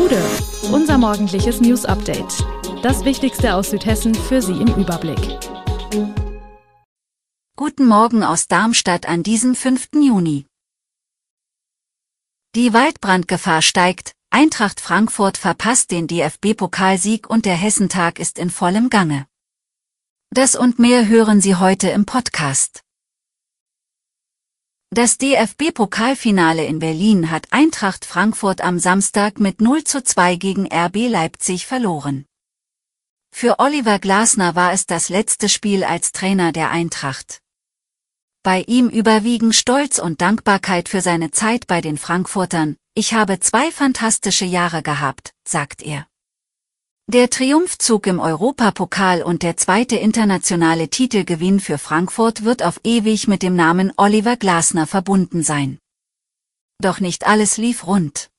[0.00, 0.22] Gude,
[0.72, 2.42] unser morgendliches News Update.
[2.82, 5.20] Das Wichtigste aus Südhessen für Sie im Überblick.
[7.54, 9.90] Guten Morgen aus Darmstadt an diesem 5.
[9.96, 10.46] Juni.
[12.54, 19.26] Die Waldbrandgefahr steigt, Eintracht Frankfurt verpasst den DFB-Pokalsieg und der Hessentag ist in vollem Gange.
[20.30, 22.84] Das und mehr hören Sie heute im Podcast.
[24.92, 31.08] Das DFB-Pokalfinale in Berlin hat Eintracht Frankfurt am Samstag mit 0 zu 2 gegen RB
[31.08, 32.26] Leipzig verloren.
[33.30, 37.38] Für Oliver Glasner war es das letzte Spiel als Trainer der Eintracht.
[38.42, 42.76] Bei ihm überwiegen Stolz und Dankbarkeit für seine Zeit bei den Frankfurtern.
[42.94, 46.09] Ich habe zwei fantastische Jahre gehabt, sagt er.
[47.12, 53.42] Der Triumphzug im Europapokal und der zweite internationale Titelgewinn für Frankfurt wird auf ewig mit
[53.42, 55.80] dem Namen Oliver Glasner verbunden sein.
[56.80, 58.30] Doch nicht alles lief rund.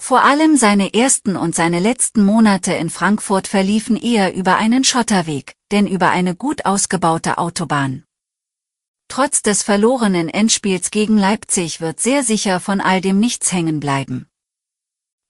[0.00, 5.56] Vor allem seine ersten und seine letzten Monate in Frankfurt verliefen eher über einen Schotterweg,
[5.72, 8.04] denn über eine gut ausgebaute Autobahn.
[9.08, 14.28] Trotz des verlorenen Endspiels gegen Leipzig wird sehr sicher von all dem nichts hängen bleiben.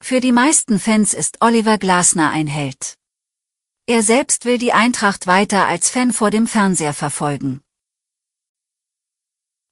[0.06, 2.98] Für die meisten Fans ist Oliver Glasner ein Held.
[3.86, 7.62] Er selbst will die Eintracht weiter als Fan vor dem Fernseher verfolgen.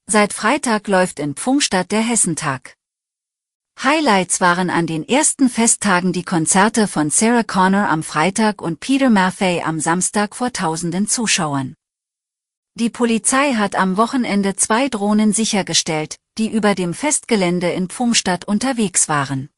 [0.07, 2.79] Seit Freitag läuft in Pfungstadt der Hessentag.
[3.83, 9.11] Highlights waren an den ersten Festtagen die Konzerte von Sarah Connor am Freitag und Peter
[9.11, 11.75] Maffei am Samstag vor tausenden Zuschauern.
[12.73, 19.11] Die Polizei hat am Wochenende zwei Drohnen sichergestellt, die über dem Festgelände in Pfungstadt unterwegs
[19.11, 19.51] waren.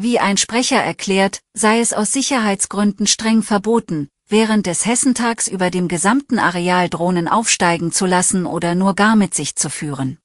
[0.00, 5.88] Wie ein Sprecher erklärt, sei es aus Sicherheitsgründen streng verboten, während des Hessentags über dem
[5.88, 10.18] gesamten Areal Drohnen aufsteigen zu lassen oder nur gar mit sich zu führen.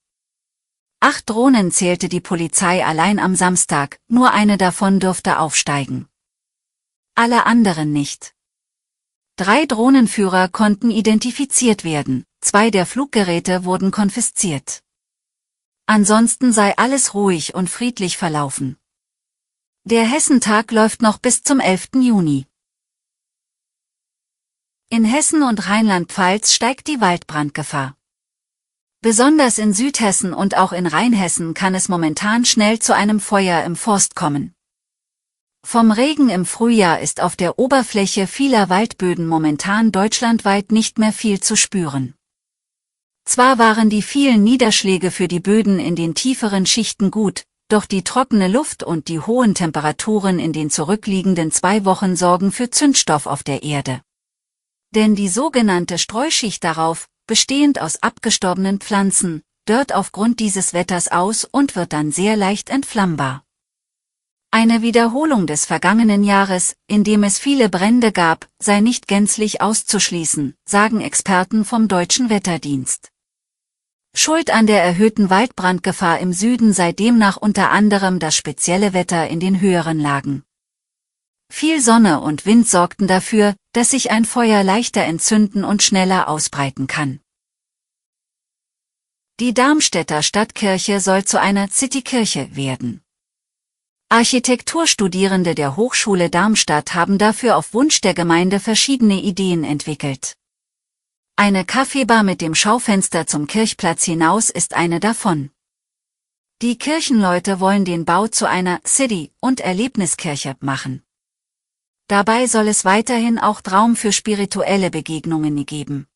[0.99, 6.07] Acht Drohnen zählte die Polizei allein am Samstag, nur eine davon durfte aufsteigen.
[7.15, 8.35] Alle anderen nicht.
[9.37, 14.83] Drei Drohnenführer konnten identifiziert werden, zwei der Fluggeräte wurden konfisziert.
[15.87, 18.77] Ansonsten sei alles ruhig und friedlich verlaufen.
[19.85, 21.89] Der Hessentag läuft noch bis zum 11.
[21.95, 22.47] Juni.
[24.89, 27.97] In Hessen und Rheinland-Pfalz steigt die Waldbrandgefahr.
[29.01, 33.75] Besonders in Südhessen und auch in Rheinhessen kann es momentan schnell zu einem Feuer im
[33.75, 34.55] Forst kommen.
[35.65, 41.41] Vom Regen im Frühjahr ist auf der Oberfläche vieler Waldböden momentan deutschlandweit nicht mehr viel
[41.41, 42.13] zu spüren.
[43.25, 48.03] Zwar waren die vielen Niederschläge für die Böden in den tieferen Schichten gut, doch die
[48.03, 53.43] trockene Luft und die hohen Temperaturen in den zurückliegenden zwei Wochen sorgen für Zündstoff auf
[53.43, 54.01] der Erde.
[54.91, 61.75] Denn die sogenannte Streuschicht darauf, bestehend aus abgestorbenen Pflanzen, dört aufgrund dieses Wetters aus und
[61.75, 63.43] wird dann sehr leicht entflammbar.
[64.51, 70.53] Eine Wiederholung des vergangenen Jahres, in dem es viele Brände gab, sei nicht gänzlich auszuschließen,
[70.65, 73.12] sagen Experten vom Deutschen Wetterdienst.
[74.25, 79.41] Schuld an der erhöhten Waldbrandgefahr im Süden sei demnach unter anderem das spezielle Wetter in
[79.41, 80.43] den höheren Lagen.
[81.51, 86.87] Viel Sonne und Wind sorgten dafür, dass sich ein Feuer leichter entzünden und schneller ausbreiten
[86.87, 87.19] kann.
[89.41, 93.01] Die Darmstädter Stadtkirche soll zu einer Citykirche werden.
[94.07, 100.37] Architekturstudierende der Hochschule Darmstadt haben dafür auf Wunsch der Gemeinde verschiedene Ideen entwickelt.
[101.35, 105.49] Eine Kaffeebar mit dem Schaufenster zum Kirchplatz hinaus ist eine davon.
[106.61, 111.01] Die Kirchenleute wollen den Bau zu einer City- und Erlebniskirche machen.
[112.07, 116.07] Dabei soll es weiterhin auch Raum für spirituelle Begegnungen geben.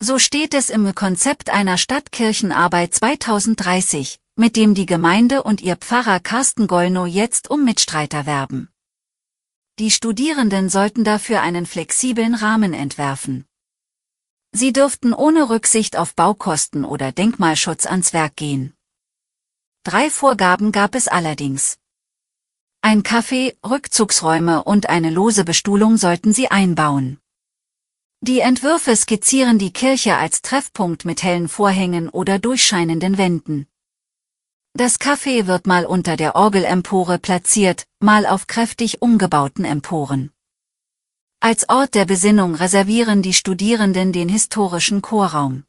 [0.00, 6.18] So steht es im Konzept einer Stadtkirchenarbeit 2030, mit dem die Gemeinde und ihr Pfarrer
[6.18, 8.68] Carsten Gollnow jetzt um Mitstreiter werben.
[9.78, 13.47] Die Studierenden sollten dafür einen flexiblen Rahmen entwerfen.
[14.52, 18.74] Sie dürften ohne Rücksicht auf Baukosten oder Denkmalschutz ans Werk gehen.
[19.84, 21.78] Drei Vorgaben gab es allerdings.
[22.80, 27.18] Ein Café, Rückzugsräume und eine lose Bestuhlung sollten sie einbauen.
[28.20, 33.66] Die Entwürfe skizzieren die Kirche als Treffpunkt mit hellen Vorhängen oder durchscheinenden Wänden.
[34.74, 40.32] Das Café wird mal unter der Orgelempore platziert, mal auf kräftig umgebauten Emporen.
[41.40, 45.62] Als Ort der Besinnung reservieren die Studierenden den historischen Chorraum.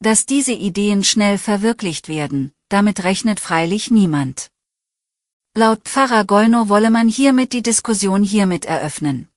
[0.00, 4.50] Dass diese Ideen schnell verwirklicht werden, damit rechnet freilich niemand.
[5.54, 9.28] Laut Pfarrer Gollnow wolle man hiermit die Diskussion hiermit eröffnen.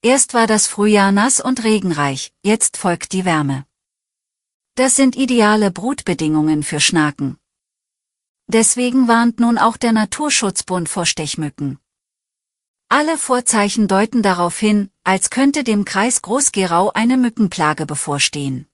[0.00, 3.66] Erst war das Frühjahr nass und regenreich, jetzt folgt die Wärme.
[4.76, 7.36] Das sind ideale Brutbedingungen für Schnaken.
[8.46, 11.80] Deswegen warnt nun auch der Naturschutzbund vor Stechmücken.
[12.90, 18.66] Alle Vorzeichen deuten darauf hin, als könnte dem Kreis Groß-Gerau eine Mückenplage bevorstehen.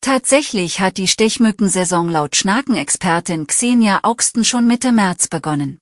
[0.00, 5.80] Tatsächlich hat die Stechmückensaison laut Schnakenexpertin Xenia Augsten schon Mitte März begonnen.